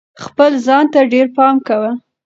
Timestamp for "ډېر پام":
1.11-1.55